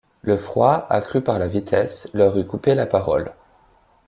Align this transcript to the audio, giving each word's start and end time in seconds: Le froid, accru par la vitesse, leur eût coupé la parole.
Le 0.23 0.35
froid, 0.35 0.87
accru 0.89 1.21
par 1.21 1.37
la 1.37 1.45
vitesse, 1.47 2.09
leur 2.15 2.35
eût 2.39 2.47
coupé 2.47 2.73
la 2.73 2.87
parole. 2.87 3.33